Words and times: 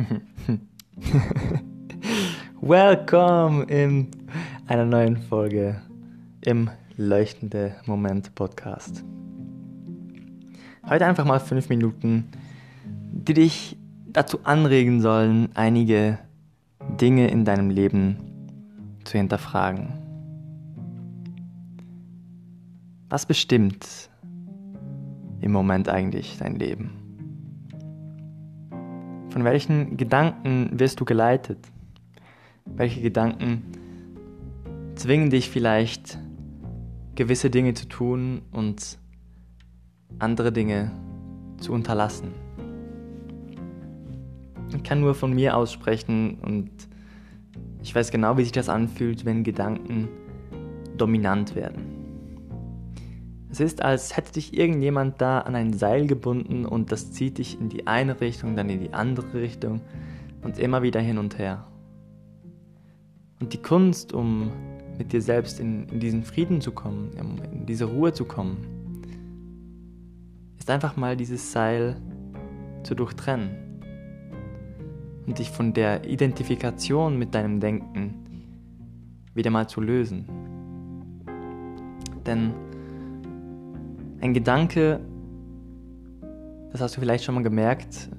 Welcome 2.60 3.64
in 3.64 4.08
einer 4.66 4.86
neuen 4.86 5.16
Folge 5.16 5.80
im 6.42 6.70
Leuchtende 6.96 7.76
Moment 7.86 8.34
Podcast. 8.34 9.04
Heute 10.88 11.06
einfach 11.06 11.24
mal 11.24 11.40
fünf 11.40 11.68
Minuten, 11.68 12.28
die 13.12 13.34
dich 13.34 13.76
dazu 14.06 14.40
anregen 14.44 15.00
sollen, 15.00 15.48
einige 15.54 16.18
Dinge 17.00 17.28
in 17.28 17.44
deinem 17.44 17.70
Leben 17.70 18.16
zu 19.04 19.18
hinterfragen. 19.18 19.92
Was 23.08 23.26
bestimmt 23.26 24.10
im 25.40 25.52
Moment 25.52 25.88
eigentlich 25.88 26.38
dein 26.38 26.56
Leben? 26.56 26.99
Von 29.40 29.46
welchen 29.46 29.96
Gedanken 29.96 30.78
wirst 30.78 31.00
du 31.00 31.06
geleitet? 31.06 31.66
Welche 32.66 33.00
Gedanken 33.00 33.62
zwingen 34.96 35.30
dich 35.30 35.48
vielleicht, 35.48 36.18
gewisse 37.14 37.48
Dinge 37.48 37.72
zu 37.72 37.88
tun 37.88 38.42
und 38.52 38.98
andere 40.18 40.52
Dinge 40.52 40.92
zu 41.56 41.72
unterlassen? 41.72 42.34
Ich 44.76 44.82
kann 44.82 45.00
nur 45.00 45.14
von 45.14 45.32
mir 45.32 45.56
aussprechen 45.56 46.34
und 46.42 46.70
ich 47.82 47.94
weiß 47.94 48.10
genau, 48.10 48.36
wie 48.36 48.42
sich 48.42 48.52
das 48.52 48.68
anfühlt, 48.68 49.24
wenn 49.24 49.42
Gedanken 49.42 50.10
dominant 50.98 51.54
werden. 51.54 51.99
Es 53.50 53.58
ist, 53.58 53.82
als 53.82 54.16
hätte 54.16 54.32
dich 54.32 54.56
irgendjemand 54.56 55.20
da 55.20 55.40
an 55.40 55.56
ein 55.56 55.72
Seil 55.72 56.06
gebunden 56.06 56.64
und 56.64 56.92
das 56.92 57.12
zieht 57.12 57.38
dich 57.38 57.60
in 57.60 57.68
die 57.68 57.86
eine 57.86 58.20
Richtung, 58.20 58.54
dann 58.54 58.70
in 58.70 58.80
die 58.80 58.92
andere 58.92 59.34
Richtung 59.34 59.80
und 60.42 60.58
immer 60.58 60.82
wieder 60.82 61.00
hin 61.00 61.18
und 61.18 61.38
her. 61.38 61.66
Und 63.40 63.52
die 63.52 63.62
Kunst, 63.62 64.12
um 64.12 64.52
mit 64.98 65.12
dir 65.12 65.22
selbst 65.22 65.58
in, 65.58 65.88
in 65.88 65.98
diesen 65.98 66.22
Frieden 66.22 66.60
zu 66.60 66.72
kommen, 66.72 67.10
in 67.52 67.66
diese 67.66 67.86
Ruhe 67.86 68.12
zu 68.12 68.24
kommen, 68.24 69.02
ist 70.58 70.70
einfach 70.70 70.96
mal 70.96 71.16
dieses 71.16 71.50
Seil 71.50 71.96
zu 72.84 72.94
durchtrennen 72.94 73.50
und 75.26 75.38
dich 75.38 75.50
von 75.50 75.72
der 75.72 76.04
Identifikation 76.08 77.18
mit 77.18 77.34
deinem 77.34 77.58
Denken 77.60 78.14
wieder 79.34 79.50
mal 79.50 79.68
zu 79.68 79.80
lösen. 79.80 80.26
Denn 82.26 82.52
ein 84.20 84.34
Gedanke, 84.34 85.00
das 86.72 86.80
hast 86.80 86.96
du 86.96 87.00
vielleicht 87.00 87.24
schon 87.24 87.34
mal 87.34 87.42
gemerkt, 87.42 88.10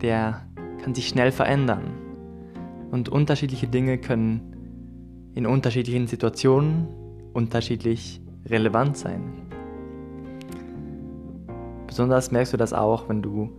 der 0.00 0.46
kann 0.82 0.94
sich 0.94 1.08
schnell 1.08 1.32
verändern. 1.32 1.92
Und 2.90 3.08
unterschiedliche 3.08 3.66
Dinge 3.66 3.98
können 3.98 5.30
in 5.34 5.46
unterschiedlichen 5.46 6.06
Situationen 6.06 6.86
unterschiedlich 7.32 8.22
relevant 8.46 8.96
sein. 8.96 9.48
Besonders 11.86 12.30
merkst 12.30 12.52
du 12.52 12.56
das 12.56 12.72
auch, 12.72 13.08
wenn 13.08 13.22
du 13.22 13.58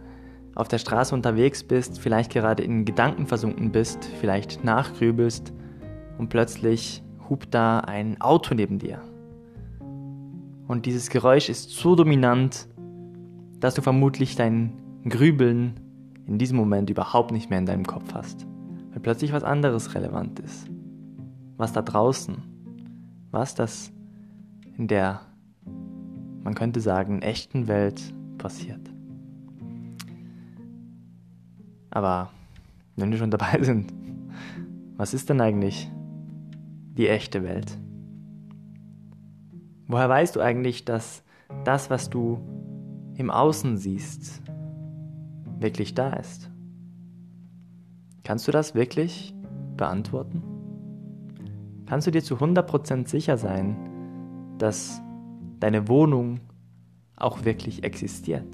auf 0.56 0.68
der 0.68 0.78
Straße 0.78 1.14
unterwegs 1.14 1.64
bist, 1.64 2.00
vielleicht 2.00 2.32
gerade 2.32 2.64
in 2.64 2.86
Gedanken 2.86 3.28
versunken 3.28 3.72
bist, 3.72 4.06
vielleicht 4.20 4.64
nachgrübelst 4.64 5.54
und 6.18 6.30
plötzlich 6.30 7.04
hupt 7.30 7.54
da 7.54 7.80
ein 7.80 8.20
Auto 8.20 8.56
neben 8.56 8.80
dir. 8.80 9.02
Und 10.70 10.86
dieses 10.86 11.10
Geräusch 11.10 11.50
ist 11.50 11.72
so 11.72 11.96
dominant, 11.96 12.68
dass 13.60 13.74
du 13.74 13.82
vermutlich 13.82 14.36
dein 14.36 14.74
Grübeln 15.04 15.80
in 16.28 16.38
diesem 16.38 16.58
Moment 16.58 16.92
überhaupt 16.92 17.32
nicht 17.32 17.50
mehr 17.50 17.58
in 17.58 17.66
deinem 17.66 17.88
Kopf 17.88 18.14
hast. 18.14 18.46
Weil 18.92 19.00
plötzlich 19.00 19.34
was 19.34 19.44
anderes 19.44 19.96
relevant 19.96 20.40
ist. 20.40 20.70
Was 21.58 21.74
da 21.74 21.82
draußen, 21.82 22.36
was 23.32 23.56
das 23.56 23.92
in 24.78 24.88
der, 24.88 25.22
man 26.44 26.54
könnte 26.54 26.82
sagen, 26.82 27.24
echten 27.24 27.68
Welt 27.68 28.14
passiert. 28.38 28.92
Aber 31.90 32.30
wenn 32.96 33.10
wir 33.10 33.18
schon 33.18 33.32
dabei 33.32 33.58
sind, 33.64 33.92
was 34.98 35.16
ist 35.16 35.30
denn 35.30 35.42
eigentlich 35.42 35.90
die 36.96 37.08
echte 37.08 37.42
Welt? 37.42 37.76
Woher 39.90 40.08
weißt 40.08 40.36
du 40.36 40.40
eigentlich, 40.40 40.86
dass 40.86 41.24
das, 41.66 41.90
was 41.90 42.12
du 42.12 42.40
im 43.16 43.32
Außen 43.32 43.76
siehst, 43.76 44.40
wirklich 45.60 45.96
da 45.96 46.14
ist? 46.14 46.52
Kannst 48.24 48.48
du 48.48 48.52
das 48.52 48.76
wirklich 48.76 49.34
beantworten? 49.78 50.44
Kannst 51.88 52.06
du 52.06 52.12
dir 52.12 52.24
zu 52.24 52.36
100% 52.36 53.08
sicher 53.08 53.36
sein, 53.38 53.76
dass 54.60 55.02
deine 55.60 55.88
Wohnung 55.88 56.40
auch 57.16 57.44
wirklich 57.44 57.84
existiert? 57.84 58.46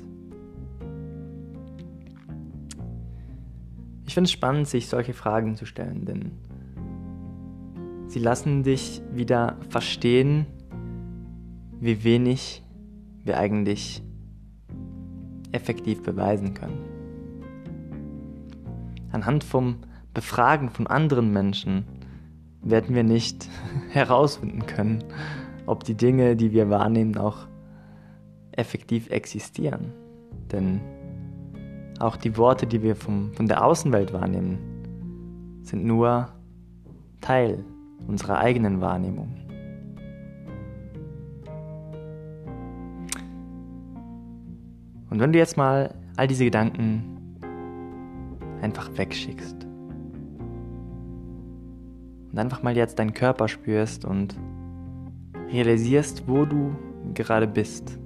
Ich 4.05 4.13
finde 4.13 4.27
es 4.27 4.31
spannend, 4.31 4.69
sich 4.69 4.87
solche 4.87 5.13
Fragen 5.13 5.57
zu 5.57 5.65
stellen, 5.65 6.05
denn 6.05 6.31
sie 8.07 8.19
lassen 8.19 8.63
dich 8.63 9.01
wieder 9.11 9.57
verstehen, 9.67 10.45
wie 11.85 12.03
wenig 12.03 12.63
wir 13.23 13.37
eigentlich 13.37 14.01
effektiv 15.51 16.01
beweisen 16.01 16.55
können. 16.55 16.79
Anhand 19.11 19.43
vom 19.43 19.77
Befragen 20.13 20.69
von 20.69 20.87
anderen 20.87 21.31
Menschen 21.31 21.85
werden 22.63 22.95
wir 22.95 23.03
nicht 23.03 23.47
herausfinden 23.89 24.65
können, 24.65 25.03
ob 25.67 25.83
die 25.83 25.95
Dinge, 25.95 26.35
die 26.35 26.51
wir 26.51 26.71
wahrnehmen, 26.71 27.17
auch 27.17 27.47
effektiv 28.51 29.11
existieren. 29.11 29.93
Denn 30.51 30.81
auch 31.99 32.17
die 32.17 32.35
Worte, 32.35 32.65
die 32.65 32.81
wir 32.81 32.95
vom, 32.95 33.31
von 33.33 33.47
der 33.47 33.63
Außenwelt 33.63 34.11
wahrnehmen, 34.11 34.57
sind 35.61 35.85
nur 35.85 36.29
Teil 37.21 37.63
unserer 38.07 38.39
eigenen 38.39 38.81
Wahrnehmung. 38.81 39.44
Und 45.15 45.21
wenn 45.21 45.31
du 45.31 45.39
jetzt 45.39 45.55
mal 45.55 45.95
all 46.17 46.27
diese 46.27 46.43
Gedanken 46.43 47.39
einfach 48.61 48.89
wegschickst 48.97 49.65
und 52.33 52.37
einfach 52.37 52.63
mal 52.63 52.75
jetzt 52.75 52.99
deinen 52.99 53.13
Körper 53.13 53.47
spürst 53.47 54.03
und 54.03 54.35
realisierst, 55.53 56.27
wo 56.27 56.43
du 56.43 56.75
gerade 57.13 57.47
bist, 57.47 57.97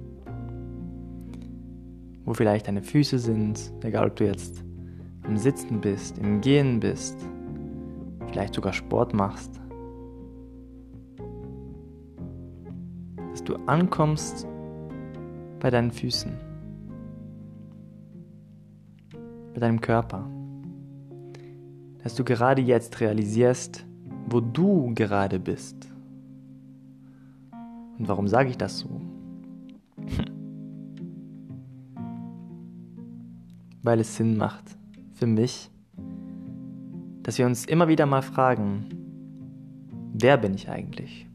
wo 2.24 2.32
vielleicht 2.32 2.68
deine 2.68 2.80
Füße 2.80 3.18
sind, 3.18 3.72
egal 3.82 4.06
ob 4.06 4.14
du 4.14 4.26
jetzt 4.26 4.64
im 5.26 5.36
Sitzen 5.36 5.80
bist, 5.80 6.16
im 6.18 6.40
Gehen 6.40 6.78
bist, 6.78 7.16
vielleicht 8.28 8.54
sogar 8.54 8.72
Sport 8.72 9.14
machst, 9.14 9.60
dass 13.32 13.42
du 13.42 13.56
ankommst 13.66 14.46
bei 15.58 15.70
deinen 15.70 15.90
Füßen 15.90 16.49
mit 19.52 19.62
deinem 19.62 19.80
Körper. 19.80 20.28
Dass 22.02 22.14
du 22.14 22.24
gerade 22.24 22.62
jetzt 22.62 23.00
realisierst, 23.00 23.84
wo 24.26 24.40
du 24.40 24.92
gerade 24.94 25.38
bist. 25.38 25.88
Und 27.98 28.08
warum 28.08 28.28
sage 28.28 28.48
ich 28.50 28.56
das 28.56 28.78
so? 28.78 29.00
Weil 33.82 34.00
es 34.00 34.16
Sinn 34.16 34.36
macht 34.36 34.76
für 35.12 35.26
mich, 35.26 35.70
dass 37.22 37.38
wir 37.38 37.46
uns 37.46 37.64
immer 37.66 37.88
wieder 37.88 38.06
mal 38.06 38.22
fragen, 38.22 38.86
wer 40.12 40.36
bin 40.36 40.54
ich 40.54 40.68
eigentlich? 40.68 41.26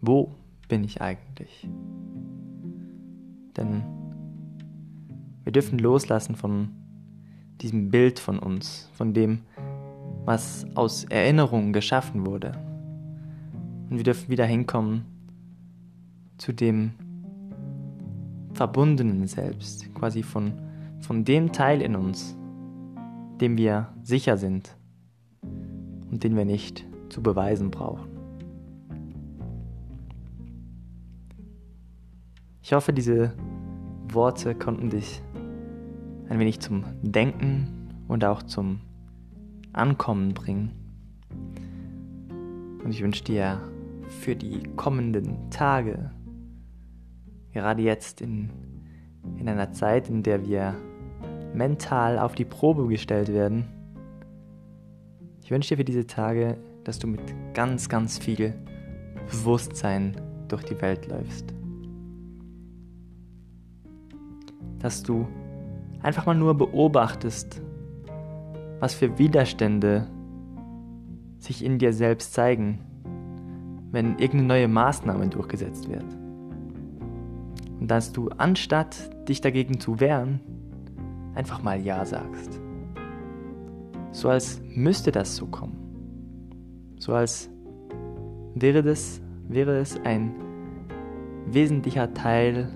Wo 0.00 0.34
bin 0.68 0.84
ich 0.84 1.00
eigentlich? 1.00 1.68
Denn 3.56 3.82
wir 5.44 5.52
dürfen 5.52 5.78
loslassen 5.78 6.34
von 6.36 6.70
diesem 7.60 7.90
Bild 7.90 8.18
von 8.18 8.38
uns, 8.38 8.88
von 8.94 9.14
dem, 9.14 9.40
was 10.24 10.66
aus 10.74 11.04
Erinnerungen 11.04 11.72
geschaffen 11.72 12.26
wurde. 12.26 12.52
Und 13.88 13.96
wir 13.96 14.04
dürfen 14.04 14.28
wieder 14.28 14.44
hinkommen 14.44 15.04
zu 16.38 16.52
dem 16.52 16.92
verbundenen 18.52 19.26
Selbst, 19.26 19.94
quasi 19.94 20.22
von, 20.22 20.52
von 21.00 21.24
dem 21.24 21.52
Teil 21.52 21.82
in 21.82 21.94
uns, 21.94 22.36
dem 23.40 23.56
wir 23.56 23.88
sicher 24.02 24.36
sind 24.36 24.76
und 26.10 26.24
den 26.24 26.36
wir 26.36 26.44
nicht 26.44 26.86
zu 27.08 27.22
beweisen 27.22 27.70
brauchen. 27.70 28.08
Ich 32.62 32.72
hoffe, 32.72 32.92
diese 32.92 33.32
Worte 34.12 34.54
konnten 34.54 34.90
dich 34.90 35.22
ein 36.28 36.38
wenig 36.38 36.60
zum 36.60 36.84
Denken 37.02 38.04
und 38.08 38.24
auch 38.24 38.42
zum 38.42 38.80
Ankommen 39.72 40.34
bringen. 40.34 40.70
Und 42.82 42.90
ich 42.90 43.02
wünsche 43.02 43.24
dir 43.24 43.60
für 44.08 44.36
die 44.36 44.62
kommenden 44.76 45.50
Tage, 45.50 46.10
gerade 47.52 47.82
jetzt 47.82 48.20
in, 48.20 48.50
in 49.38 49.48
einer 49.48 49.72
Zeit, 49.72 50.08
in 50.08 50.22
der 50.22 50.46
wir 50.46 50.74
mental 51.54 52.18
auf 52.18 52.34
die 52.34 52.44
Probe 52.44 52.86
gestellt 52.86 53.32
werden, 53.32 53.64
ich 55.42 55.50
wünsche 55.50 55.68
dir 55.70 55.76
für 55.76 55.84
diese 55.84 56.06
Tage, 56.06 56.58
dass 56.82 56.98
du 56.98 57.06
mit 57.06 57.20
ganz, 57.54 57.88
ganz 57.88 58.18
viel 58.18 58.52
Bewusstsein 59.30 60.20
durch 60.48 60.64
die 60.64 60.80
Welt 60.80 61.06
läufst. 61.06 61.54
Dass 64.80 65.04
du 65.04 65.28
einfach 66.06 66.24
mal 66.24 66.36
nur 66.36 66.54
beobachtest, 66.54 67.60
was 68.78 68.94
für 68.94 69.18
Widerstände 69.18 70.06
sich 71.40 71.64
in 71.64 71.78
dir 71.78 71.92
selbst 71.92 72.32
zeigen, 72.32 72.78
wenn 73.90 74.16
irgendeine 74.18 74.44
neue 74.44 74.68
Maßnahme 74.68 75.26
durchgesetzt 75.26 75.88
wird. 75.88 76.04
Und 77.80 77.88
dass 77.88 78.12
du 78.12 78.28
anstatt 78.28 79.10
dich 79.28 79.40
dagegen 79.40 79.80
zu 79.80 79.98
wehren, 79.98 80.40
einfach 81.34 81.64
mal 81.64 81.80
Ja 81.80 82.04
sagst. 82.04 82.60
So 84.12 84.28
als 84.28 84.60
müsste 84.76 85.10
das 85.10 85.34
so 85.34 85.46
kommen. 85.46 85.76
So 87.00 87.14
als 87.14 87.50
wäre 88.54 88.84
das, 88.84 89.20
wäre 89.48 89.76
es 89.78 89.98
ein 90.04 90.32
wesentlicher 91.46 92.14
Teil 92.14 92.68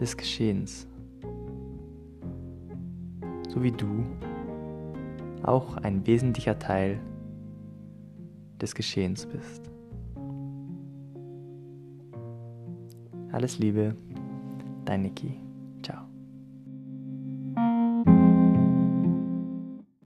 des 0.00 0.16
Geschehens. 0.16 0.88
So 3.54 3.62
wie 3.62 3.70
du 3.70 4.04
auch 5.44 5.76
ein 5.76 6.04
wesentlicher 6.08 6.58
Teil 6.58 6.98
des 8.60 8.74
Geschehens 8.74 9.26
bist. 9.26 9.70
Alles 13.30 13.60
Liebe, 13.60 13.94
dein 14.84 15.02
Niki. 15.02 15.43